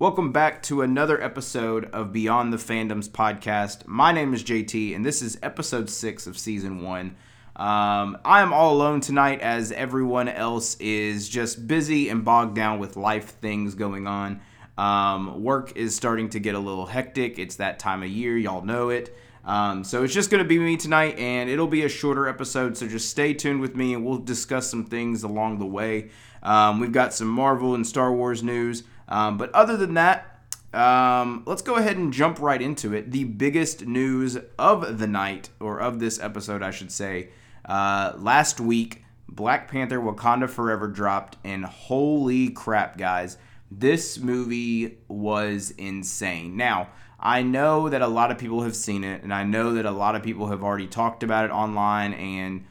[0.00, 3.86] Welcome back to another episode of Beyond the Fandoms podcast.
[3.86, 7.16] My name is JT, and this is episode six of season one.
[7.54, 12.78] Um, I am all alone tonight as everyone else is just busy and bogged down
[12.78, 14.40] with life things going on.
[14.78, 17.38] Um, work is starting to get a little hectic.
[17.38, 19.14] It's that time of year, y'all know it.
[19.44, 22.74] Um, so it's just going to be me tonight, and it'll be a shorter episode.
[22.78, 26.08] So just stay tuned with me, and we'll discuss some things along the way.
[26.42, 28.82] Um, we've got some Marvel and Star Wars news.
[29.10, 30.30] Um, but other than that,
[30.72, 33.10] um, let's go ahead and jump right into it.
[33.10, 37.30] The biggest news of the night, or of this episode, I should say,
[37.64, 43.36] uh, last week, Black Panther Wakanda Forever dropped, and holy crap, guys,
[43.70, 46.56] this movie was insane.
[46.56, 46.88] Now,
[47.18, 49.90] I know that a lot of people have seen it, and I know that a
[49.90, 52.64] lot of people have already talked about it online and,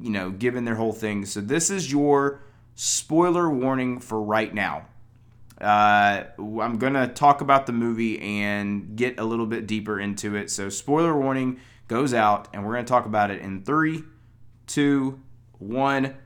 [0.00, 1.24] you know, given their whole thing.
[1.24, 2.40] So, this is your
[2.74, 4.86] spoiler warning for right now.
[5.62, 10.34] Uh, I'm going to talk about the movie and get a little bit deeper into
[10.34, 10.50] it.
[10.50, 14.02] So, spoiler warning goes out, and we're going to talk about it in three,
[14.66, 15.20] two,
[15.58, 16.16] one.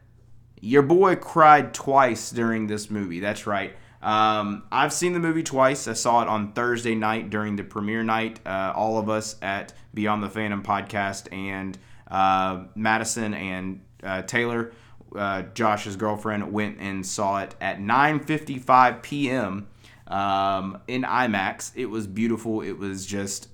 [0.61, 3.21] Your boy cried twice during this movie.
[3.21, 3.75] That's right.
[4.03, 5.89] Um, I've seen the movie twice.
[5.89, 8.41] I saw it on Thursday night during the premiere night.
[8.47, 11.77] Uh, all of us at Beyond the Fandom podcast and
[12.09, 14.73] uh, Madison and uh, Taylor
[15.17, 19.69] uh, Josh's girlfriend went and saw it at 9:55 p.m.
[20.07, 21.73] Um, in IMAX.
[21.75, 22.63] It was beautiful.
[22.63, 23.49] It was just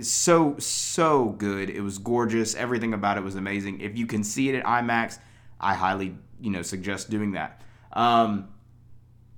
[0.00, 1.70] so so good.
[1.70, 2.54] It was gorgeous.
[2.54, 3.80] Everything about it was amazing.
[3.80, 5.18] If you can see it at IMAX,
[5.60, 7.60] I highly you know suggest doing that.
[7.92, 8.48] Um,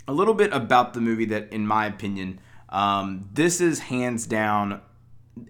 [0.06, 4.81] a little bit about the movie that, in my opinion, um, this is hands down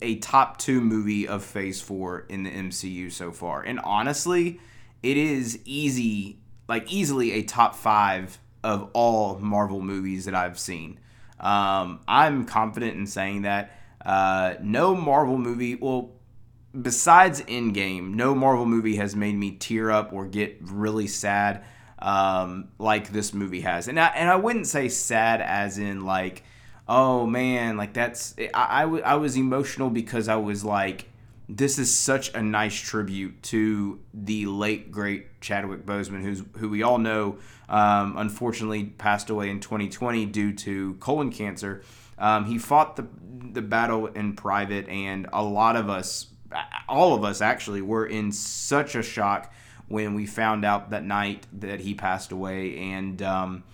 [0.03, 3.63] a top two movie of Phase Four in the MCU so far.
[3.63, 4.61] And honestly,
[5.03, 6.39] it is easy,
[6.69, 10.99] like easily a top five of all Marvel movies that I've seen.
[11.39, 13.77] Um, I'm confident in saying that.
[14.05, 16.13] Uh, no Marvel movie, well,
[16.81, 21.65] besides Endgame, no Marvel movie has made me tear up or get really sad
[21.99, 23.89] um, like this movie has.
[23.89, 26.45] And I, and I wouldn't say sad as in like,
[26.89, 31.10] oh man, like that's, I, I, w- I was emotional because I was like,
[31.57, 36.83] this is such a nice tribute to the late great Chadwick Boseman, who's who we
[36.83, 37.39] all know
[37.69, 41.83] um, unfortunately passed away in 2020 due to colon cancer.
[42.19, 43.07] Um, he fought the
[43.53, 46.27] the battle in private, and a lot of us,
[46.89, 49.53] all of us actually, were in such a shock
[49.89, 52.77] when we found out that night that he passed away.
[52.79, 53.65] And um,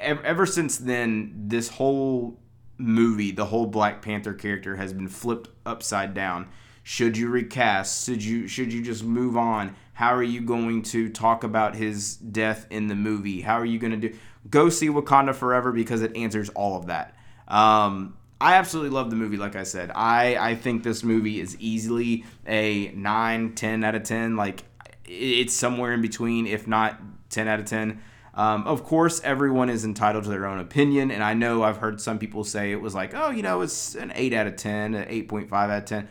[0.00, 2.38] ever, ever since then, this whole
[2.76, 6.48] movie, the whole Black Panther character, has been flipped upside down
[6.90, 8.04] should you recast?
[8.04, 9.76] Should you should you just move on?
[9.92, 13.42] How are you going to talk about his death in the movie?
[13.42, 14.16] How are you going to do?
[14.50, 17.14] Go see Wakanda Forever because it answers all of that.
[17.46, 19.36] Um, I absolutely love the movie.
[19.36, 24.02] Like I said, I I think this movie is easily a 9, 10 out of
[24.02, 24.34] ten.
[24.34, 24.64] Like
[25.04, 28.02] it's somewhere in between, if not ten out of ten.
[28.34, 32.00] Um, of course, everyone is entitled to their own opinion, and I know I've heard
[32.00, 34.94] some people say it was like, oh, you know, it's an 8 out of 10,
[34.94, 36.08] an 8.5 out of 10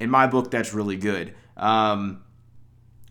[0.00, 1.34] in my book, that's really good.
[1.56, 2.24] Um,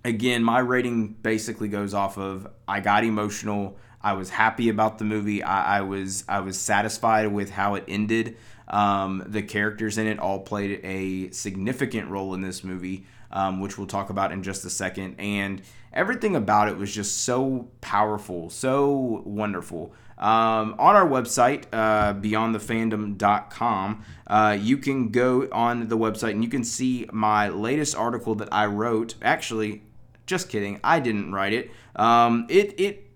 [0.04, 3.78] again, my rating basically goes off of I got emotional.
[4.02, 5.44] I was happy about the movie.
[5.44, 8.38] I, I was I was satisfied with how it ended.
[8.68, 13.78] Um, the characters in it all played a significant role in this movie, um, which
[13.78, 15.16] we'll talk about in just a second.
[15.19, 15.62] And
[15.94, 19.94] everything about it was just so powerful, so wonderful.
[20.17, 26.50] Um, on our website, uh, beyondthefandom.com, uh, you can go on the website and you
[26.50, 29.16] can see my latest article that I wrote.
[29.22, 29.84] Actually,
[30.25, 31.72] just kidding, I didn't write it.
[31.96, 33.09] Um, it it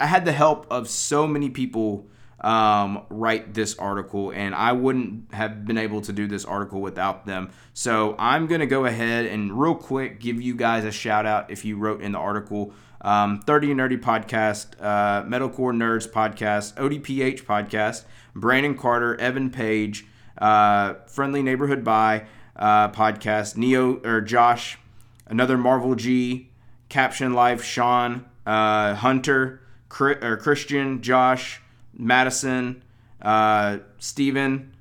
[0.00, 2.08] I had the help of so many people
[2.42, 7.24] um, write this article, and I wouldn't have been able to do this article without
[7.24, 7.50] them.
[7.72, 11.64] So I'm gonna go ahead and real quick give you guys a shout out if
[11.64, 18.04] you wrote in the article um, 30 Nerdy Podcast, uh, Metalcore Nerds Podcast, ODPH Podcast,
[18.34, 20.06] Brandon Carter, Evan Page,
[20.38, 24.78] uh, Friendly Neighborhood By uh, Podcast, Neo or Josh,
[25.26, 26.50] another Marvel G,
[26.88, 29.60] Caption Life, Sean, uh, Hunter,
[30.00, 31.60] or Christian, Josh,
[31.94, 32.82] Madison,
[33.20, 34.74] uh, Steven,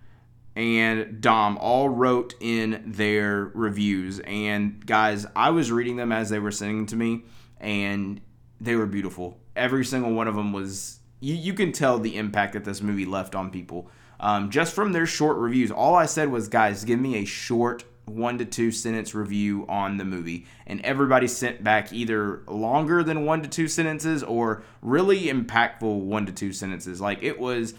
[0.55, 4.19] and Dom all wrote in their reviews.
[4.19, 7.23] And guys, I was reading them as they were sending to me
[7.59, 8.19] and
[8.59, 9.37] they were beautiful.
[9.55, 10.99] Every single one of them was.
[11.19, 13.89] You, you can tell the impact that this movie left on people.
[14.19, 17.83] Um, just from their short reviews, all I said was, guys, give me a short
[18.05, 20.45] one to two sentence review on the movie.
[20.67, 26.25] And everybody sent back either longer than one to two sentences or really impactful one
[26.25, 27.01] to two sentences.
[27.01, 27.73] Like it was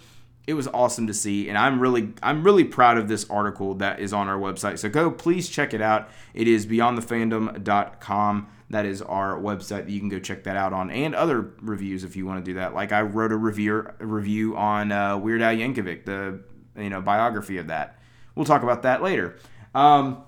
[0.46, 1.48] it was awesome to see.
[1.48, 4.78] And i'm really i'm really proud of this article that is on our website.
[4.78, 6.08] So go please check it out.
[6.34, 10.90] It is beyondthefandom.com that is our website that you can go check that out on.
[10.90, 12.74] And other reviews if you want to do that.
[12.74, 16.40] Like i wrote a review review on uh, weird al yankovic the
[16.76, 17.98] you know biography of that.
[18.34, 19.36] We'll talk about that later
[19.74, 20.22] um,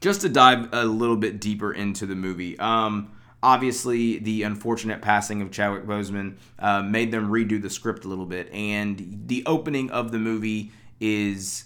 [0.00, 3.10] just to dive a little bit deeper into the movie um,
[3.42, 8.26] obviously the unfortunate passing of Chadwick Boseman uh, made them redo the script a little
[8.26, 10.70] bit, and the opening of the movie
[11.00, 11.64] is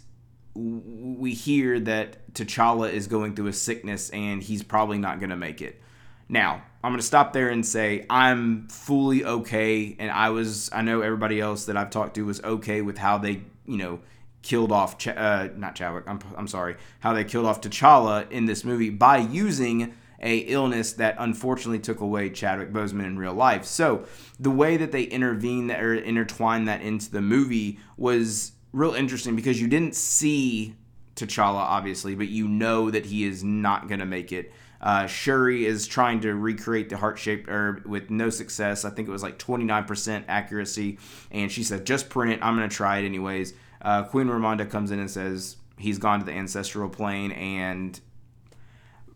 [0.55, 5.37] we hear that T'Challa is going through a sickness and he's probably not going to
[5.37, 5.83] make it.
[6.31, 10.81] Now, I'm going to stop there and say I'm fully okay, and I was, I
[10.81, 14.01] know everybody else that I've talked to was okay with how they, you know,
[14.47, 18.47] killed off, Ch- uh, not Chadwick, I'm, I'm sorry, how they killed off T'Challa in
[18.47, 23.65] this movie by using a illness that unfortunately took away Chadwick Boseman in real life.
[23.65, 24.07] So
[24.39, 29.61] the way that they intervene or intertwine that into the movie was real interesting because
[29.61, 30.77] you didn't see
[31.17, 34.53] T'Challa obviously, but you know that he is not going to make it.
[34.81, 38.85] Uh, Shuri is trying to recreate the heart shaped herb with no success.
[38.85, 40.99] I think it was like 29% accuracy,
[41.33, 42.41] and she said, "Just print it.
[42.43, 46.21] I'm going to try it anyways." Uh, Queen Ramonda comes in and says he's gone
[46.21, 48.01] to the ancestral plane, and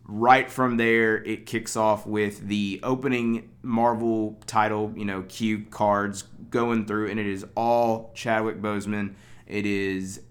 [0.05, 6.23] right from there, it kicks off with the opening Marvel title, you know, cue cards
[6.49, 9.15] going through, and it is all Chadwick Boseman.
[9.47, 10.21] It is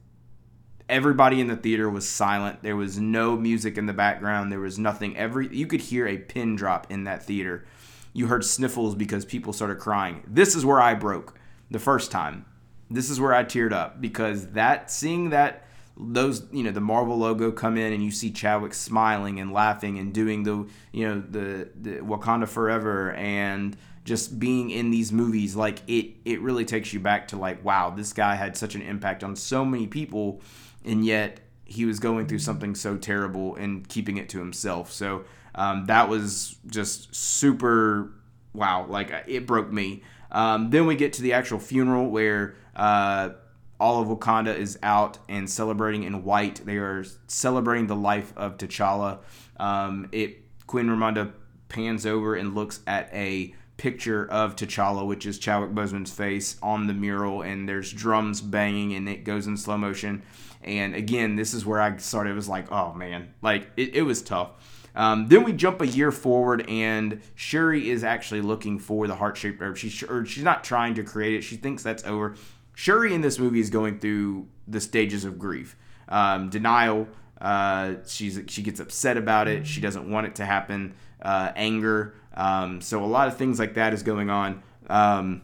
[0.89, 2.63] everybody in the theater was silent.
[2.63, 4.53] There was no music in the background.
[4.53, 5.17] There was nothing.
[5.17, 7.65] Every you could hear a pin drop in that theater.
[8.13, 10.23] You heard sniffles because people started crying.
[10.27, 11.39] This is where I broke
[11.71, 12.45] the first time.
[12.91, 15.65] This is where I teared up because that seeing that
[15.97, 19.99] those you know the Marvel logo come in and you see Chadwick smiling and laughing
[19.99, 25.55] and doing the you know the, the Wakanda Forever and just being in these movies
[25.55, 28.83] like it it really takes you back to like wow this guy had such an
[28.83, 30.41] impact on so many people
[30.85, 31.41] and yet
[31.71, 34.91] he was going through something so terrible and keeping it to himself.
[34.91, 38.13] So um, that was just super
[38.53, 40.03] wow like it broke me
[40.33, 43.31] um, then we get to the actual funeral where uh,
[43.79, 46.65] all of Wakanda is out and celebrating in white.
[46.65, 49.19] They are celebrating the life of T'Challa.
[49.57, 51.33] Um, it Queen Ramonda
[51.69, 56.87] pans over and looks at a picture of T'Challa, which is Chadwick Boseman's face on
[56.87, 60.23] the mural, and there's drums banging, and it goes in slow motion.
[60.63, 62.31] And again, this is where I started.
[62.31, 64.51] It was like, oh man, like it, it was tough.
[64.95, 69.37] Um, then we jump a year forward, and Shuri is actually looking for the heart
[69.37, 69.77] shaped herb.
[69.77, 71.43] She's or she's not trying to create it.
[71.43, 72.35] She thinks that's over.
[72.75, 75.77] Shuri in this movie is going through the stages of grief,
[76.09, 77.09] um, denial.
[77.41, 79.67] Uh, she's she gets upset about it.
[79.67, 80.95] She doesn't want it to happen.
[81.23, 82.15] Uh, anger.
[82.35, 84.63] Um, so a lot of things like that is going on.
[84.89, 85.43] Um,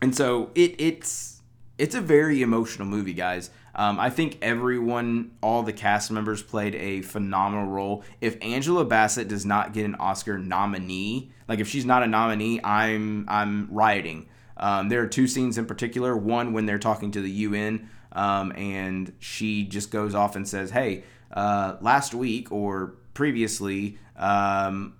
[0.00, 1.40] and so it it's
[1.78, 3.50] it's a very emotional movie, guys.
[3.74, 8.04] Um, I think everyone, all the cast members played a phenomenal role.
[8.20, 12.60] If Angela Bassett does not get an Oscar nominee, like if she's not a nominee,
[12.62, 14.28] I'm I'm rioting.
[14.56, 16.16] Um, there are two scenes in particular.
[16.16, 20.70] One when they're talking to the UN, um, and she just goes off and says,
[20.70, 24.94] "Hey, uh, last week or previously, um,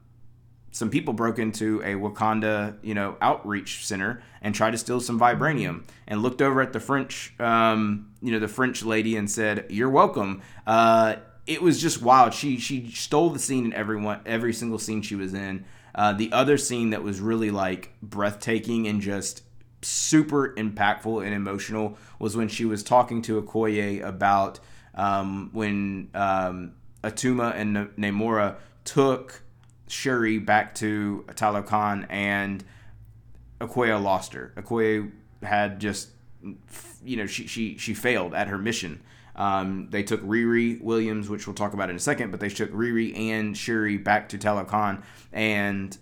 [0.72, 5.20] some people broke into a Wakanda, you know, outreach center and tried to steal some
[5.20, 9.66] vibranium, and looked over at the French, um, you know, the French lady and said,
[9.68, 12.34] "You're welcome." Uh, it was just wild.
[12.34, 15.64] She she stole the scene in everyone every single scene she was in.
[15.94, 19.42] Uh, the other scene that was really like breathtaking and just
[19.82, 24.58] super impactful and emotional was when she was talking to Okoye about
[24.94, 26.72] um, when um,
[27.04, 29.42] Attuma and Namora took
[29.88, 32.64] Shuri back to Talokan and
[33.60, 34.52] Okoye lost her.
[34.56, 35.10] Okoye
[35.42, 36.10] had just,
[37.04, 39.02] you know, she, she, she failed at her mission.
[39.34, 42.70] Um, they took Riri Williams, which we'll talk about in a second, but they took
[42.72, 45.96] Riri and Shuri back to Talokan, and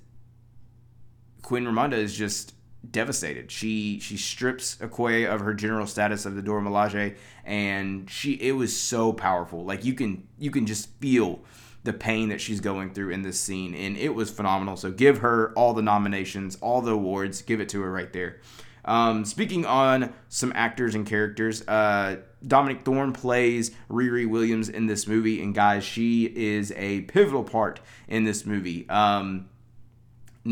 [1.42, 2.54] Queen Ramonda is just
[2.88, 3.50] devastated.
[3.50, 8.52] She she strips Okoye of her general status of the Dora Milaje, and she it
[8.52, 9.64] was so powerful.
[9.64, 11.40] Like you can you can just feel
[11.82, 14.76] the pain that she's going through in this scene, and it was phenomenal.
[14.76, 18.40] So give her all the nominations, all the awards, give it to her right there.
[18.84, 25.06] Um, speaking on some actors and characters, uh, Dominique Thorne plays Riri Williams in this
[25.06, 28.88] movie, and guys, she is a pivotal part in this movie.
[28.88, 29.48] Um,
[30.46, 30.50] uh,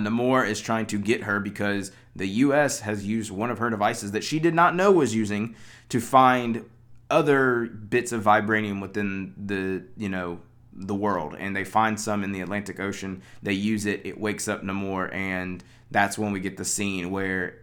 [0.00, 2.80] Namor is trying to get her because the U.S.
[2.80, 5.54] has used one of her devices that she did not know was using
[5.90, 6.64] to find
[7.10, 10.40] other bits of vibranium within the you know
[10.78, 13.22] the world, and they find some in the Atlantic Ocean.
[13.42, 14.02] They use it.
[14.04, 17.58] It wakes up Namor, and that's when we get the scene where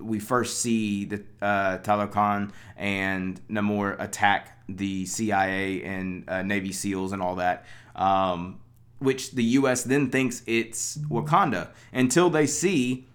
[0.00, 7.12] we first see the uh, Talokan and Namor attack the CIA and uh, Navy SEALs
[7.12, 8.60] and all that, um,
[8.98, 9.84] which the U.S.
[9.84, 13.06] then thinks it's Wakanda until they see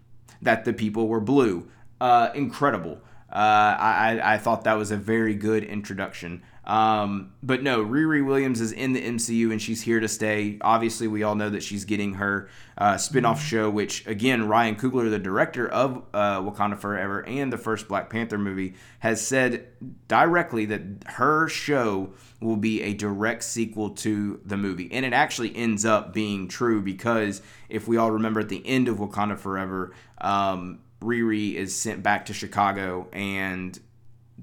[0.41, 1.69] that the people were blue.
[1.99, 3.01] Uh, incredible.
[3.31, 6.41] Uh, I, I thought that was a very good introduction.
[6.63, 10.59] Um, but no, Riri Williams is in the MCU and she's here to stay.
[10.61, 14.75] Obviously, we all know that she's getting her uh, spin off show, which, again, Ryan
[14.75, 19.67] Coogler, the director of uh, Wakanda Forever and the first Black Panther movie, has said
[20.07, 24.89] directly that her show will be a direct sequel to the movie.
[24.91, 28.87] And it actually ends up being true because if we all remember at the end
[28.87, 33.79] of Wakanda Forever, um, Riri is sent back to Chicago and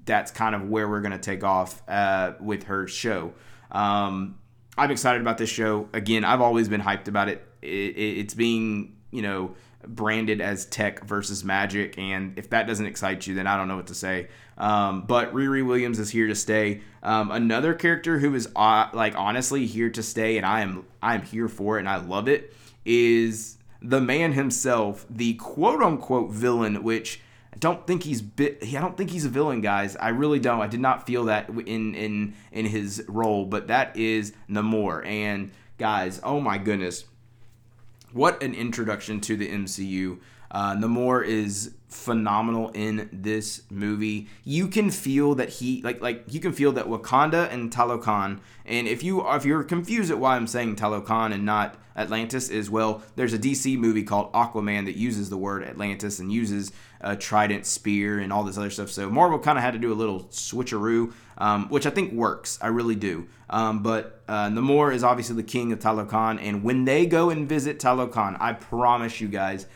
[0.08, 3.32] that's kind of where we're going to take off uh, with her show.
[3.70, 4.38] Um,
[4.76, 5.88] I'm excited about this show.
[5.92, 7.46] Again, I've always been hyped about it.
[7.62, 9.54] it, it it's being, you know,
[9.86, 11.98] branded as tech versus magic.
[11.98, 14.28] And if that doesn't excite you, then I don't know what to say.
[14.56, 16.80] Um, but Riri Williams is here to stay.
[17.02, 21.14] Um, another character who is uh, like honestly here to stay, and I am I
[21.14, 22.54] am here for it, and I love it.
[22.84, 27.20] Is the man himself, the quote unquote villain, which
[27.58, 28.58] don't think he's bit.
[28.62, 29.96] I don't think he's a villain, guys.
[29.96, 30.60] I really don't.
[30.60, 35.04] I did not feel that in in in his role, but that is Namor.
[35.06, 37.04] And guys, oh my goodness,
[38.12, 40.18] what an introduction to the MCU.
[40.50, 44.28] Uh, Namor is phenomenal in this movie.
[44.44, 48.40] You can feel that he like like you can feel that Wakanda and Talokan.
[48.64, 52.70] And if you if you're confused at why I'm saying Talokan and not Atlantis, is
[52.70, 57.16] well, there's a DC movie called Aquaman that uses the word Atlantis and uses a
[57.16, 58.90] trident spear and all this other stuff.
[58.90, 62.58] So Marvel kind of had to do a little switcheroo, um, which I think works.
[62.60, 63.28] I really do.
[63.50, 67.48] Um, but uh, Namor is obviously the king of Talokan, and when they go and
[67.48, 69.66] visit Talokan, I promise you guys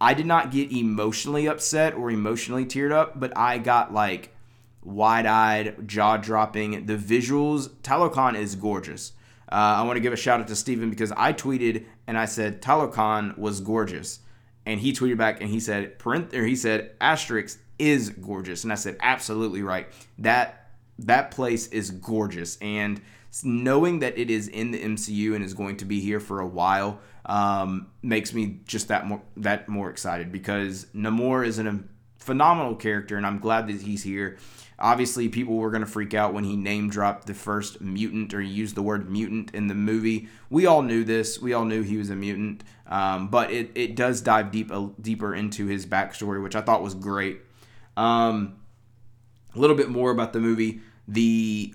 [0.00, 4.34] I did not get emotionally upset or emotionally teared up, but I got like
[4.82, 6.86] wide eyed, jaw dropping.
[6.86, 9.12] The visuals, Talokan is gorgeous.
[9.50, 12.26] Uh, I want to give a shout out to Steven because I tweeted and I
[12.26, 14.20] said Talokan was gorgeous.
[14.66, 18.64] And he tweeted back and he said, parent, or he said, asterisk is gorgeous.
[18.64, 19.88] And I said, absolutely right.
[20.18, 22.58] That that place is gorgeous.
[22.60, 23.00] And
[23.44, 26.46] knowing that it is in the MCU and is going to be here for a
[26.46, 31.80] while, um, makes me just that more that more excited because Namor is a
[32.18, 34.38] phenomenal character, and I'm glad that he's here.
[34.78, 38.42] Obviously, people were going to freak out when he name dropped the first mutant or
[38.42, 40.28] used the word mutant in the movie.
[40.50, 41.40] We all knew this.
[41.40, 44.88] We all knew he was a mutant, um, but it, it does dive deep uh,
[45.00, 47.40] deeper into his backstory, which I thought was great.
[47.96, 48.56] Um,
[49.54, 50.80] a little bit more about the movie.
[51.08, 51.74] The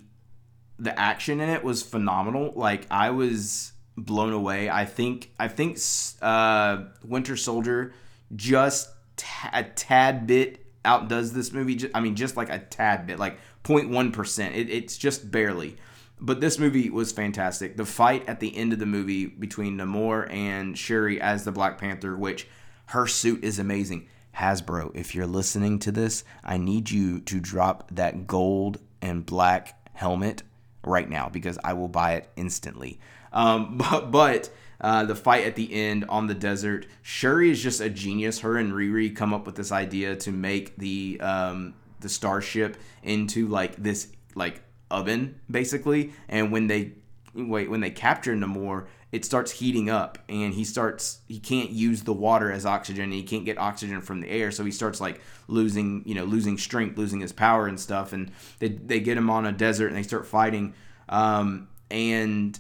[0.77, 2.53] the action in it was phenomenal.
[2.55, 4.70] Like I was blown away.
[4.70, 5.79] I think I think
[6.22, 7.93] uh, Winter Soldier
[8.36, 11.89] just t- a tad bit outdoes this movie.
[11.93, 14.55] I mean, just like a tad bit, like 0.1 percent.
[14.55, 15.77] It, it's just barely.
[16.19, 17.77] But this movie was fantastic.
[17.77, 21.79] The fight at the end of the movie between Namor and Shuri as the Black
[21.79, 22.47] Panther, which
[22.88, 24.07] her suit is amazing.
[24.38, 29.89] Hasbro, if you're listening to this, I need you to drop that gold and black
[29.93, 30.43] helmet
[30.85, 33.00] right now because I will buy it instantly.
[33.33, 34.50] Um, but but
[34.81, 38.39] uh, the fight at the end on the desert, Shuri is just a genius.
[38.39, 43.47] Her and Riri come up with this idea to make the um, the starship into
[43.47, 46.13] like this like oven basically.
[46.27, 46.93] And when they
[47.33, 52.03] wait when they capture Namor, it starts heating up and he starts he can't use
[52.03, 55.01] the water as oxygen and he can't get oxygen from the air so he starts
[55.01, 59.17] like losing you know losing strength losing his power and stuff and they, they get
[59.17, 60.73] him on a desert and they start fighting
[61.09, 62.57] um, and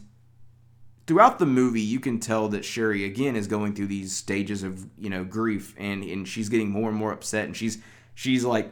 [1.11, 4.87] throughout the movie, you can tell that Shuri again is going through these stages of
[4.97, 7.79] you know grief, and and she's getting more and more upset, and she's
[8.15, 8.71] she's like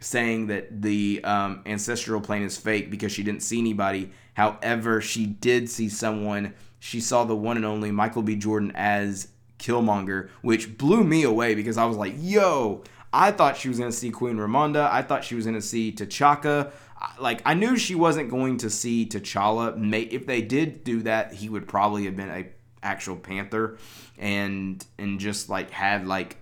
[0.00, 4.10] saying that the um, ancestral plane is fake because she didn't see anybody.
[4.34, 6.54] However, she did see someone.
[6.80, 8.34] She saw the one and only Michael B.
[8.34, 9.28] Jordan as
[9.60, 13.90] Killmonger, which blew me away because I was like, "Yo." I thought she was going
[13.90, 14.90] to see Queen Ramonda.
[14.90, 16.72] I thought she was going to see T'Chaka
[17.18, 20.12] like I knew she wasn't going to see T'Challa.
[20.12, 22.46] If they did do that, he would probably have been a
[22.82, 23.78] actual Panther,
[24.18, 26.36] and and just like had like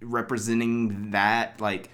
[0.00, 1.60] representing that.
[1.60, 1.90] Like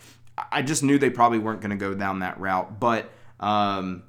[0.53, 4.03] I just knew they probably weren't going to go down that route, but um,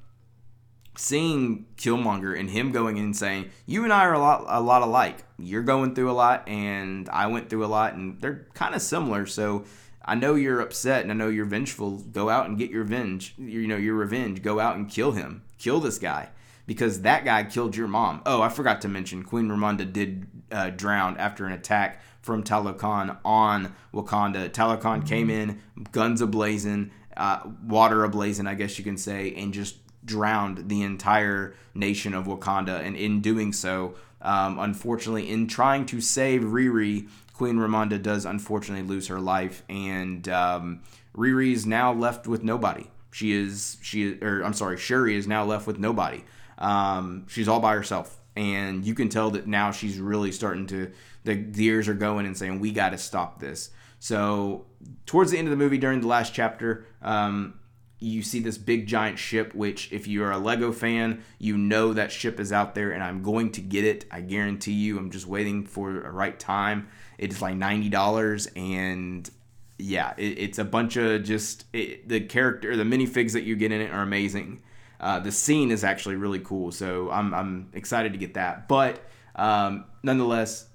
[0.96, 4.60] seeing Killmonger and him going in and saying, "You and I are a lot a
[4.60, 5.24] lot alike.
[5.38, 8.82] You're going through a lot, and I went through a lot, and they're kind of
[8.82, 9.64] similar." So
[10.04, 11.98] I know you're upset and I know you're vengeful.
[11.98, 13.34] Go out and get your revenge.
[13.38, 14.42] You know your revenge.
[14.42, 15.42] Go out and kill him.
[15.58, 16.30] Kill this guy
[16.66, 18.22] because that guy killed your mom.
[18.26, 23.18] Oh, I forgot to mention Queen Ramonda did uh, drown after an attack from Talokan
[23.24, 24.48] on Wakanda.
[24.48, 29.76] Talokan came in, guns ablazing, uh, water ablazing, I guess you can say, and just
[30.04, 32.80] drowned the entire nation of Wakanda.
[32.80, 38.86] And in doing so, um, unfortunately, in trying to save Riri, Queen Ramonda does unfortunately
[38.86, 40.82] lose her life, and um,
[41.16, 42.86] Riri is now left with nobody.
[43.10, 46.24] She is she or I'm sorry, Shuri is now left with nobody.
[46.58, 50.92] Um, she's all by herself, and you can tell that now she's really starting to
[51.24, 53.70] the gears are going and saying we got to stop this.
[53.98, 54.66] So
[55.06, 57.54] towards the end of the movie, during the last chapter, um,
[58.02, 59.54] you see this big giant ship.
[59.54, 63.22] Which, if you're a Lego fan, you know that ship is out there, and I'm
[63.22, 64.04] going to get it.
[64.10, 64.98] I guarantee you.
[64.98, 66.88] I'm just waiting for a right time.
[67.18, 69.30] It's like ninety dollars, and
[69.78, 73.72] yeah, it, it's a bunch of just it, the character, the minifigs that you get
[73.72, 74.62] in it are amazing.
[75.00, 78.68] Uh, the scene is actually really cool, so I'm, I'm excited to get that.
[78.68, 79.00] But
[79.34, 80.68] um, nonetheless,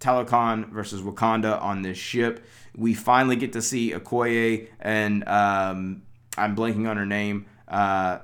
[0.00, 2.44] Talokan versus Wakanda on this ship.
[2.76, 6.02] We finally get to see Okoye and um,
[6.36, 7.46] I'm blanking on her name.
[7.68, 8.18] Uh,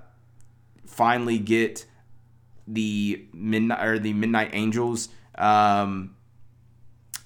[0.87, 1.87] finally get
[2.67, 5.09] the midnight or the Midnight Angels.
[5.37, 6.17] Um,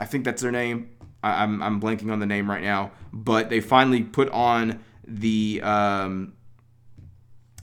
[0.00, 0.90] I think that's their name.
[1.23, 4.81] I, am I'm, I'm blanking on the name right now, but they finally put on
[5.07, 6.35] the um,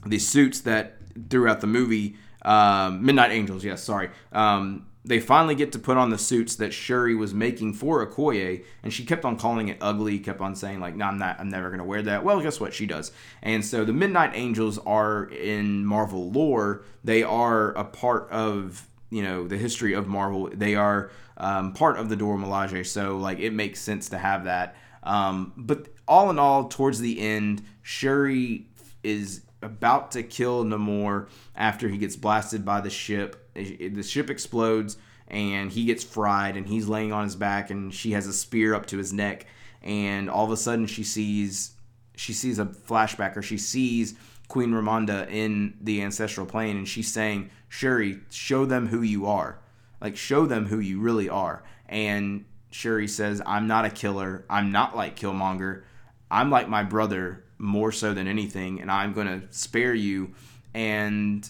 [0.06, 0.98] the suits that
[1.30, 3.64] throughout the movie um, Midnight Angels.
[3.64, 4.10] Yes, sorry.
[4.32, 8.64] Um, they finally get to put on the suits that Shuri was making for Okoye,
[8.82, 11.38] and she kept on calling it ugly, kept on saying like, "No, I'm not.
[11.38, 12.72] I'm never gonna wear that." Well, guess what?
[12.72, 13.12] She does.
[13.42, 16.84] And so the Midnight Angels are in Marvel lore.
[17.02, 20.48] They are a part of you know the history of Marvel.
[20.52, 24.44] They are um, part of the Dora Milaje, so like it makes sense to have
[24.44, 24.76] that.
[25.02, 28.66] Um, but all in all, towards the end, Shuri
[29.02, 33.50] is about to kill Namor after he gets blasted by the ship.
[33.54, 34.96] The ship explodes
[35.28, 38.74] and he gets fried and he's laying on his back and she has a spear
[38.74, 39.46] up to his neck
[39.82, 41.72] and all of a sudden she sees
[42.16, 44.14] she sees a flashback or she sees
[44.48, 49.58] Queen Ramonda in the ancestral plane and she's saying, "Shuri, show them who you are."
[50.00, 51.64] Like show them who you really are.
[51.88, 54.44] And Shuri says, I'm not a killer.
[54.50, 55.84] I'm not like Killmonger.
[56.28, 60.34] I'm like my brother more so than anything, and I'm going to spare you.
[60.74, 61.48] And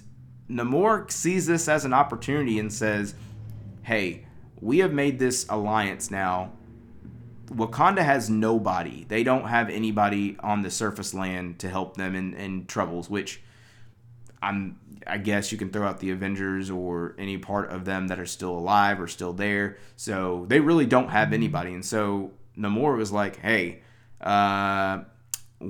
[0.48, 3.14] Namor sees this as an opportunity and says,
[3.82, 4.24] Hey,
[4.60, 6.52] we have made this alliance now.
[7.46, 9.04] Wakanda has nobody.
[9.04, 13.42] They don't have anybody on the surface land to help them in, in troubles, which
[14.40, 18.18] I'm I guess you can throw out the Avengers or any part of them that
[18.18, 19.76] are still alive or still there.
[19.96, 21.74] So they really don't have anybody.
[21.74, 23.82] And so Namor was like, hey,
[24.20, 25.02] uh,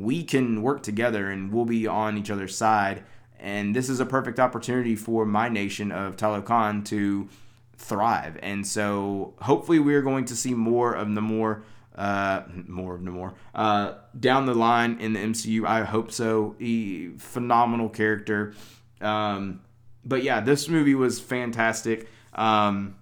[0.03, 3.05] we can work together and we'll be on each other's side.
[3.39, 7.29] And this is a perfect opportunity for my nation of Talokan to
[7.77, 8.39] thrive.
[8.43, 11.63] And so hopefully we're going to see more of Namor.
[11.95, 15.65] Uh, more of Namor uh, down the line in the MCU.
[15.65, 16.57] I hope so.
[16.59, 18.55] He, phenomenal character.
[19.01, 19.61] Um,
[20.05, 22.09] but yeah, this movie was fantastic.
[22.33, 22.97] Um,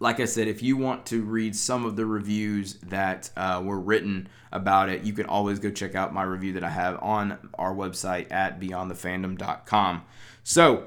[0.00, 3.80] like I said, if you want to read some of the reviews that uh, were
[3.80, 7.38] written about it, you can always go check out my review that I have on
[7.54, 10.02] our website at beyondthefandom.com.
[10.44, 10.84] So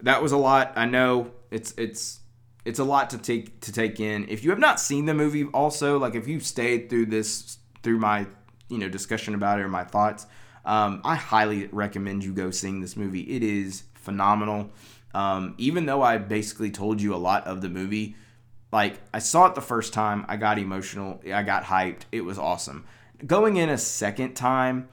[0.00, 0.72] that was a lot.
[0.76, 2.20] I know it's it's
[2.64, 4.26] it's a lot to take to take in.
[4.28, 7.98] If you have not seen the movie, also like if you've stayed through this through
[7.98, 8.26] my
[8.68, 10.26] you know discussion about it or my thoughts,
[10.64, 13.20] um, I highly recommend you go seeing this movie.
[13.20, 14.70] It is phenomenal.
[15.14, 18.16] Um, even though I basically told you a lot of the movie,
[18.72, 22.02] like I saw it the first time, I got emotional, I got hyped.
[22.12, 22.84] It was awesome.
[23.26, 24.88] Going in a second time,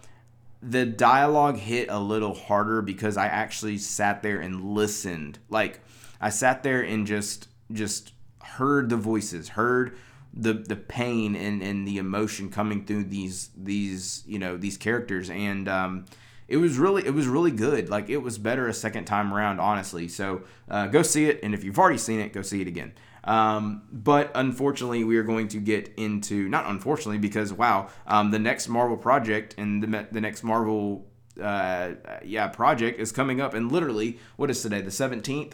[0.61, 5.39] the dialogue hit a little harder because I actually sat there and listened.
[5.49, 5.81] Like
[6.21, 9.97] I sat there and just just heard the voices, heard
[10.33, 15.29] the the pain and, and the emotion coming through these these you know these characters
[15.29, 16.05] and um,
[16.47, 19.59] it was really it was really good like it was better a second time around
[19.59, 22.67] honestly so uh, go see it and if you've already seen it go see it
[22.67, 22.91] again
[23.23, 28.39] um, but unfortunately we are going to get into not unfortunately because wow um, the
[28.39, 31.07] next marvel project and the, the next marvel
[31.41, 31.91] uh,
[32.23, 33.53] yeah project is coming up.
[33.53, 35.53] And literally what is today the 17th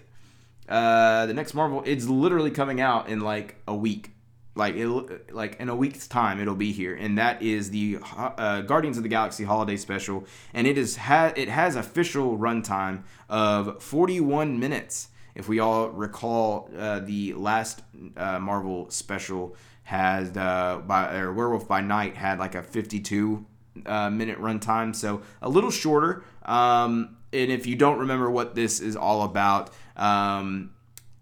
[0.67, 4.11] uh, the next marvel it's literally coming out in like a week.
[4.55, 6.95] Like it like in a week's time it'll be here.
[6.95, 10.25] And that is the uh, guardians of the galaxy holiday special.
[10.53, 16.69] And it is ha- it has official runtime of 41 minutes if we all recall
[16.77, 17.81] uh, the last
[18.17, 23.45] uh, marvel special had uh, by or werewolf by night had like a 52
[23.85, 26.23] uh, minute runtime so a little shorter.
[26.43, 30.71] Um, and if you don't remember what this is all about um,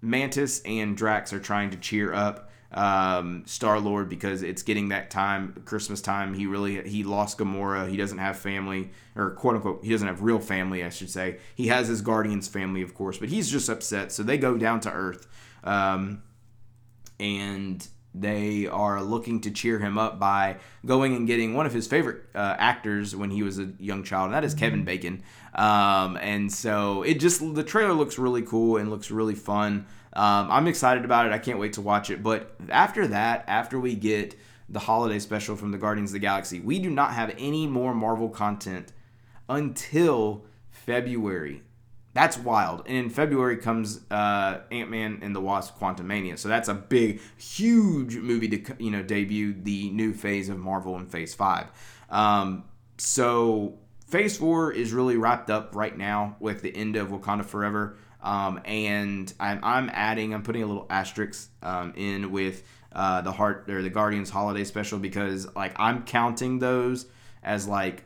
[0.01, 5.09] mantis and drax are trying to cheer up um, Star Lord because it's getting that
[5.09, 6.33] time, Christmas time.
[6.33, 7.89] He really he lost Gamora.
[7.89, 11.39] He doesn't have family, or quote unquote, he doesn't have real family, I should say.
[11.55, 14.11] He has his Guardians family, of course, but he's just upset.
[14.11, 15.27] So they go down to Earth,
[15.63, 16.23] um,
[17.19, 21.87] and they are looking to cheer him up by going and getting one of his
[21.87, 25.23] favorite uh, actors when he was a young child, and that is Kevin Bacon.
[25.55, 29.85] Um, and so it just the trailer looks really cool and looks really fun.
[30.17, 31.31] Um, I'm excited about it.
[31.31, 32.23] I can't wait to watch it.
[32.23, 34.35] But after that, after we get
[34.67, 37.93] the holiday special from the Guardians of the Galaxy, we do not have any more
[37.93, 38.91] Marvel content
[39.47, 41.61] until February.
[42.13, 42.81] That's wild.
[42.87, 46.39] And in February comes uh, Ant Man and the Wasp: Quantumania.
[46.39, 50.97] So that's a big, huge movie to you know debut the new phase of Marvel
[50.97, 51.67] in Phase Five.
[52.09, 52.63] Um,
[52.97, 53.77] so
[54.07, 57.97] Phase Four is really wrapped up right now with the end of Wakanda Forever.
[58.21, 63.31] Um, and I'm, I'm adding, I'm putting a little asterisk um, in with uh, the
[63.31, 67.05] heart or the Guardians holiday special because like I'm counting those
[67.43, 68.03] as like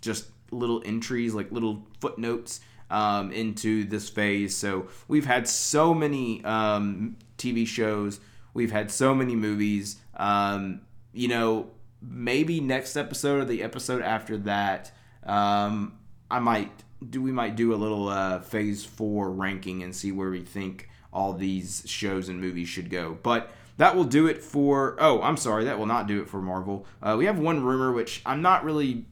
[0.00, 4.56] just little entries, like little footnotes um, into this phase.
[4.56, 8.20] So we've had so many um, TV shows,
[8.52, 9.96] we've had so many movies.
[10.16, 11.70] Um, you know,
[12.02, 14.92] maybe next episode or the episode after that,
[15.24, 15.98] um,
[16.30, 16.70] I might
[17.08, 17.22] do.
[17.22, 21.32] We might do a little uh, phase four ranking and see where we think all
[21.32, 23.18] these shows and movies should go.
[23.22, 24.96] But that will do it for.
[24.98, 26.86] Oh, I'm sorry, that will not do it for Marvel.
[27.02, 29.06] Uh, we have one rumor which I'm not really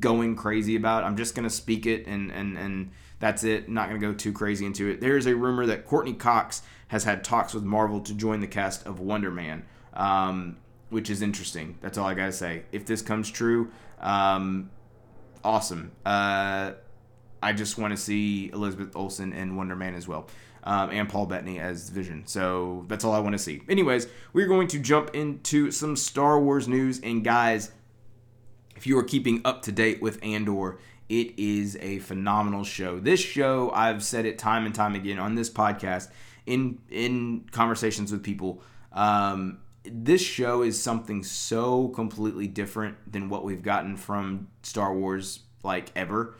[0.00, 1.04] going crazy about.
[1.04, 3.68] I'm just gonna speak it and and and that's it.
[3.68, 5.00] not going to go too crazy into it.
[5.00, 8.46] There is a rumor that Courteney Cox has had talks with Marvel to join the
[8.46, 9.64] cast of Wonder Man,
[9.94, 10.56] um,
[10.90, 11.78] which is interesting.
[11.80, 12.62] That's all I got to say.
[12.72, 14.70] If this comes true, um,
[15.44, 15.92] awesome.
[16.06, 16.72] Uh,
[17.42, 20.28] I just want to see Elizabeth Olsen and Wonder Man as well.
[20.64, 22.26] Um, and Paul Bettany as Vision.
[22.26, 23.62] So that's all I want to see.
[23.68, 27.00] Anyways, we're going to jump into some Star Wars news.
[27.00, 27.70] And guys,
[28.76, 33.00] if you are keeping up to date with Andor, it is a phenomenal show.
[33.00, 36.10] This show, I've said it time and time again on this podcast,
[36.44, 38.62] in in conversations with people.
[38.92, 45.40] Um, this show is something so completely different than what we've gotten from Star Wars,
[45.62, 46.36] like ever.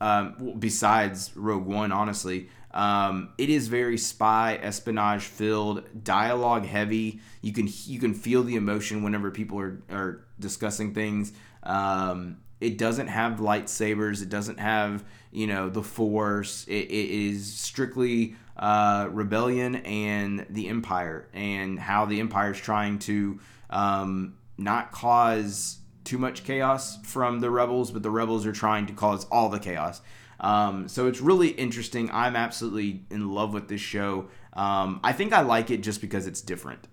[0.00, 7.20] Um, besides Rogue One, honestly, um, it is very spy espionage filled, dialogue heavy.
[7.40, 11.32] You can you can feel the emotion whenever people are are discussing things.
[11.62, 14.22] Um, it doesn't have lightsabers.
[14.22, 16.64] It doesn't have you know the Force.
[16.68, 22.98] it, it is strictly uh, rebellion and the Empire and how the Empire is trying
[23.00, 28.86] to um, not cause too much chaos from the rebels, but the rebels are trying
[28.86, 30.00] to cause all the chaos.
[30.40, 32.10] Um, so it's really interesting.
[32.12, 34.28] I'm absolutely in love with this show.
[34.54, 36.88] Um, I think I like it just because it's different.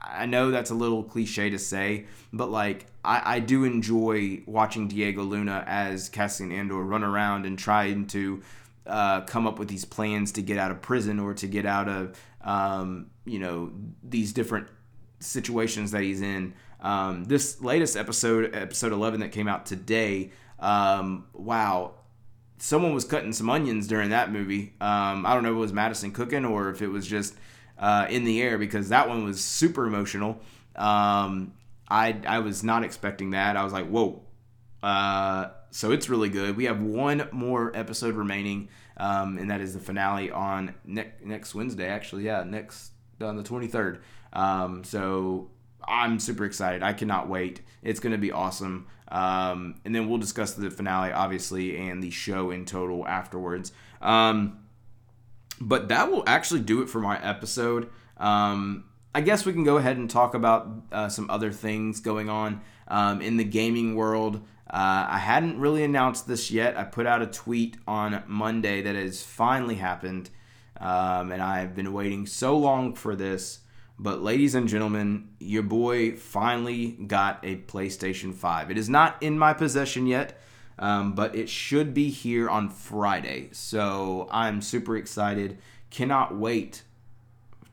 [0.00, 4.88] I know that's a little cliche to say, but like I, I do enjoy watching
[4.88, 8.42] Diego Luna as Cassian Andor run around and trying to
[8.86, 11.88] uh, come up with these plans to get out of prison or to get out
[11.88, 13.72] of um, you know
[14.02, 14.68] these different
[15.20, 16.54] situations that he's in.
[16.84, 21.94] Um, this latest episode, episode 11 that came out today, um, wow,
[22.58, 24.74] someone was cutting some onions during that movie.
[24.80, 27.34] Um, I don't know if it was Madison cooking or if it was just
[27.78, 30.40] uh, in the air because that one was super emotional.
[30.76, 31.54] Um,
[31.88, 33.56] I I was not expecting that.
[33.56, 34.22] I was like, whoa.
[34.82, 36.56] Uh, so it's really good.
[36.56, 41.54] We have one more episode remaining, um, and that is the finale on ne- next
[41.54, 41.86] Wednesday.
[41.86, 44.02] Actually, yeah, next on the twenty third.
[44.32, 45.50] Um, so
[45.86, 46.82] I'm super excited.
[46.82, 47.60] I cannot wait.
[47.82, 48.86] It's going to be awesome.
[49.08, 53.72] Um, and then we'll discuss the finale, obviously, and the show in total afterwards.
[54.00, 54.64] Um,
[55.60, 57.90] but that will actually do it for my episode.
[58.16, 62.28] Um, I guess we can go ahead and talk about uh, some other things going
[62.28, 64.36] on um, in the gaming world.
[64.68, 66.76] Uh, I hadn't really announced this yet.
[66.76, 70.30] I put out a tweet on Monday that has finally happened,
[70.80, 73.60] um, and I've been waiting so long for this.
[73.98, 78.70] But, ladies and gentlemen, your boy finally got a PlayStation 5.
[78.70, 80.40] It is not in my possession yet.
[80.78, 83.50] Um, but it should be here on Friday.
[83.52, 85.58] So I'm super excited.
[85.90, 86.82] Cannot wait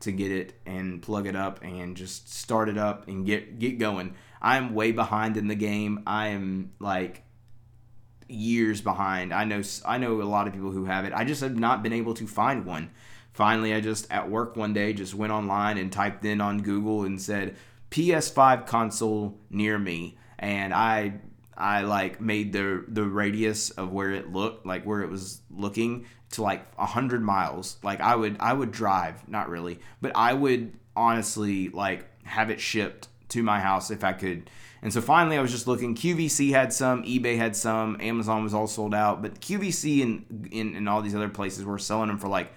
[0.00, 3.78] to get it and plug it up and just start it up and get get
[3.78, 4.14] going.
[4.40, 6.02] I'm way behind in the game.
[6.06, 7.22] I am like
[8.28, 9.32] years behind.
[9.32, 11.12] I know I know a lot of people who have it.
[11.14, 12.90] I just have not been able to find one.
[13.32, 17.04] Finally, I just at work one day just went online and typed in on Google
[17.04, 17.56] and said
[17.90, 21.14] PS5 console near me and I
[21.56, 26.06] I like made the the radius of where it looked, like where it was looking
[26.32, 27.78] to like a hundred miles.
[27.82, 32.60] Like I would I would drive, not really, but I would honestly like have it
[32.60, 34.50] shipped to my house if I could.
[34.82, 35.94] And so finally, I was just looking.
[35.94, 40.74] QVC had some, eBay had some, Amazon was all sold out, but QVC and in,
[40.74, 42.52] in all these other places were selling them for like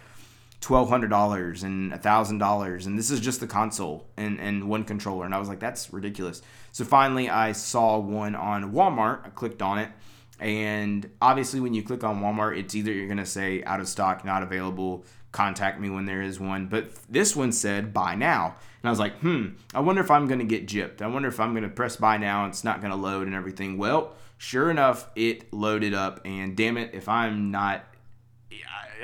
[0.66, 4.68] twelve hundred dollars and a thousand dollars, and this is just the console and and
[4.68, 5.24] one controller.
[5.24, 6.42] And I was like, that's ridiculous.
[6.72, 9.28] So finally, I saw one on Walmart.
[9.28, 9.92] I clicked on it,
[10.40, 14.26] and obviously, when you click on Walmart, it's either you're gonna say out of stock,
[14.26, 16.66] not available, contact me when there is one.
[16.66, 18.56] But this one said buy now.
[18.82, 21.02] And I was like, hmm, I wonder if I'm going to get gypped.
[21.02, 22.44] I wonder if I'm going to press buy now.
[22.44, 23.80] and It's not going to load and everything.
[23.80, 26.22] Well, sure enough, it loaded up.
[26.24, 27.84] And damn it, if I'm not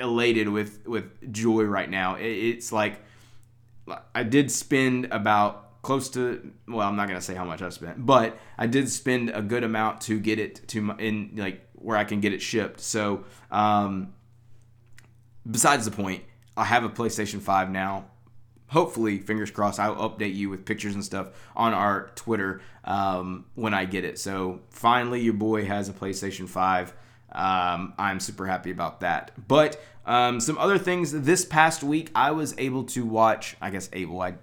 [0.02, 3.00] elated with, with joy right now, it's like
[4.14, 8.06] I did spend about close to well i'm not to say how much i spent
[8.06, 11.96] but i did spend a good amount to get it to my, in like where
[11.96, 14.14] i can get it shipped so um
[15.50, 16.22] besides the point
[16.56, 18.04] i have a playstation 5 now
[18.72, 23.74] hopefully, fingers crossed, I'll update you with pictures and stuff on our Twitter um, when
[23.74, 24.18] I get it.
[24.18, 26.94] So finally, your boy has a PlayStation 5.
[27.32, 29.32] Um, I'm super happy about that.
[29.48, 33.88] But um, some other things this past week, I was able to watch, I guess,
[33.92, 34.34] able, I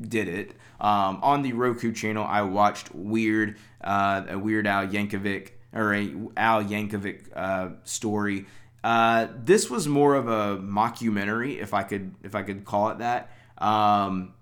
[0.00, 0.52] did it.
[0.80, 6.14] Um, on the Roku channel, I watched Weird, uh, a Weird Al Yankovic, or a
[6.36, 8.46] Al Yankovic uh, story.
[8.82, 12.98] Uh, this was more of a mockumentary, if I could if I could call it
[12.98, 13.30] that.
[13.58, 14.34] Um,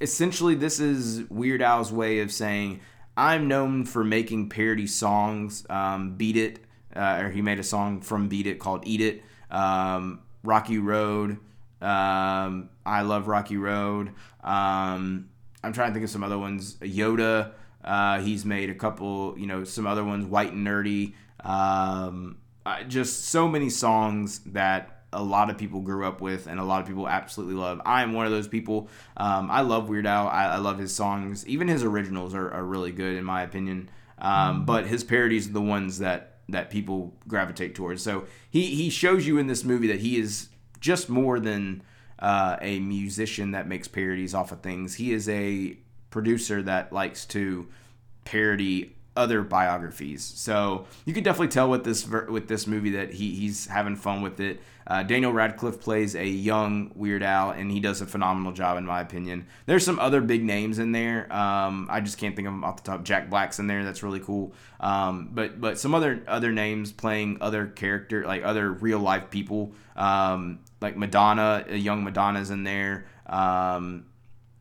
[0.00, 2.80] essentially, this is Weird Al's way of saying,
[3.16, 5.64] I'm known for making parody songs.
[5.70, 6.58] Um, Beat It,
[6.94, 9.22] uh, or he made a song from Beat It called Eat It.
[9.50, 11.38] Um, Rocky Road.
[11.80, 14.08] Um, I love Rocky Road.
[14.42, 15.28] Um,
[15.62, 16.74] I'm trying to think of some other ones.
[16.76, 17.52] Yoda.
[17.84, 20.26] Uh, he's made a couple, you know, some other ones.
[20.26, 21.14] White and Nerdy.
[21.40, 22.38] Um,
[22.88, 26.82] just so many songs that a lot of people grew up with and a lot
[26.82, 27.80] of people absolutely love.
[27.86, 28.88] I am one of those people.
[29.16, 30.28] Um, I love Weird Al.
[30.28, 31.46] I, I, love his songs.
[31.46, 33.88] Even his originals are, are really good in my opinion.
[34.18, 38.02] Um, but his parodies are the ones that that people gravitate towards.
[38.02, 40.48] So he he shows you in this movie that he is
[40.80, 41.82] just more than
[42.18, 44.94] uh, a musician that makes parodies off of things.
[44.94, 45.76] He is a
[46.10, 47.68] producer that likes to
[48.24, 50.24] parody other biographies.
[50.24, 54.22] So you can definitely tell with this with this movie that he, he's having fun
[54.22, 54.60] with it.
[54.86, 58.86] Uh, Daniel Radcliffe plays a young Weird Al, and he does a phenomenal job in
[58.86, 59.46] my opinion.
[59.66, 61.30] There's some other big names in there.
[61.30, 63.04] Um, I just can't think of them off the top.
[63.04, 63.84] Jack Black's in there.
[63.84, 64.54] That's really cool.
[64.80, 69.72] Um, but but some other other names playing other character like other real life people.
[69.96, 73.06] Um, like Madonna, a young Madonna's in there.
[73.26, 74.06] Um,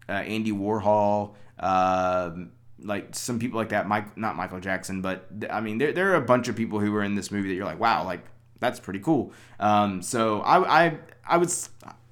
[0.09, 1.35] uh, Andy Warhol.
[1.59, 2.31] Uh,
[2.79, 6.15] like some people like that, Mike, not Michael Jackson, but I mean, there, there are
[6.15, 8.25] a bunch of people who were in this movie that you're like, wow, like
[8.59, 9.33] that's pretty cool.
[9.59, 11.51] Um, so I, I, I would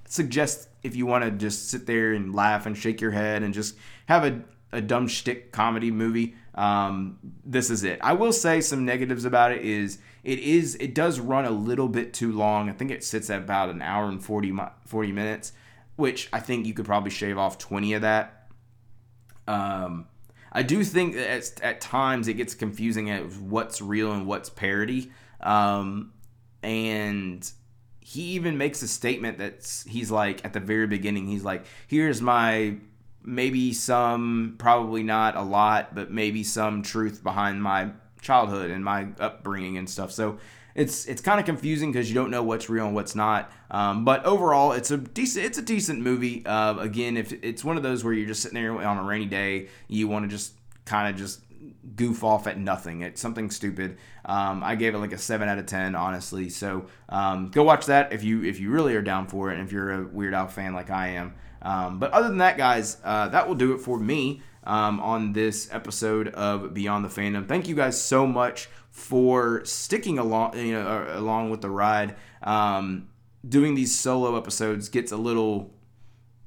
[0.07, 3.53] suggest if you want to just sit there and laugh and shake your head and
[3.53, 3.75] just
[4.07, 7.99] have a, a dumb shtick comedy movie, um, this is it.
[8.01, 11.87] I will say some negatives about it is it is it does run a little
[11.87, 12.69] bit too long.
[12.69, 14.53] I think it sits at about an hour and 40,
[14.85, 15.53] 40 minutes,
[15.95, 18.49] which I think you could probably shave off 20 of that.
[19.47, 20.07] Um,
[20.55, 24.49] I do think that at, at times it gets confusing at what's real and what's
[24.49, 25.11] parody.
[25.41, 26.13] Um,
[26.63, 27.51] and
[27.99, 32.21] he even makes a statement that's he's like at the very beginning he's like here's
[32.21, 32.75] my
[33.23, 37.89] maybe some probably not a lot but maybe some truth behind my
[38.21, 40.37] childhood and my upbringing and stuff so
[40.75, 43.49] it's it's kind of confusing because you don't know what's real and what's not.
[43.71, 46.45] Um, but overall, it's a decent it's a decent movie.
[46.45, 49.25] Uh, again, if it's one of those where you're just sitting there on a rainy
[49.25, 51.41] day, you want to just kind of just
[51.95, 53.01] goof off at nothing.
[53.01, 53.97] It's something stupid.
[54.25, 56.49] Um, I gave it like a seven out of ten, honestly.
[56.49, 59.65] So um, go watch that if you if you really are down for it, and
[59.65, 61.35] if you're a Weird Al fan like I am.
[61.61, 65.33] Um, but other than that, guys, uh, that will do it for me um, on
[65.33, 67.47] this episode of Beyond the Fandom.
[67.47, 72.15] Thank you guys so much for sticking along, you know, uh, along with the ride.
[72.41, 73.09] Um,
[73.47, 75.73] doing these solo episodes gets a little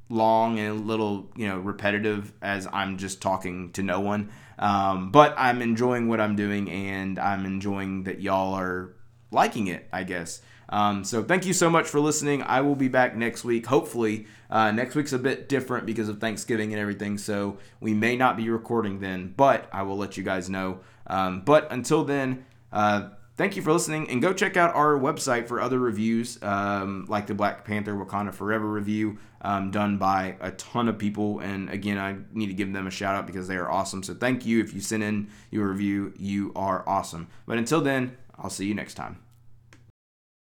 [0.08, 4.30] long and a little, you know, repetitive as I'm just talking to no one.
[4.58, 8.94] Um, but I'm enjoying what I'm doing, and I'm enjoying that y'all are
[9.30, 9.86] liking it.
[9.92, 10.42] I guess.
[10.68, 12.42] Um, so thank you so much for listening.
[12.42, 13.66] I will be back next week.
[13.66, 17.18] Hopefully, uh, next week's a bit different because of Thanksgiving and everything.
[17.18, 20.80] So we may not be recording then, but I will let you guys know.
[21.06, 25.46] Um, but until then, uh, thank you for listening, and go check out our website
[25.46, 30.50] for other reviews, um, like the Black Panther Wakanda Forever review, um, done by a
[30.52, 31.38] ton of people.
[31.40, 34.02] And again, I need to give them a shout out because they are awesome.
[34.02, 37.28] So thank you if you send in your review, you are awesome.
[37.46, 39.27] But until then, I'll see you next time.